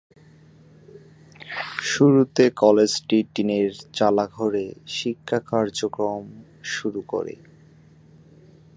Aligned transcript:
শুরুতে 1.83 2.43
কলেজটি 2.55 3.17
টিনের 3.33 3.71
চালা 3.93 4.25
ঘরে 4.27 4.65
শিক্ষা 4.97 5.39
কার্যক্রম 5.49 6.23
শুরু 6.73 7.01
করে। 7.07 7.35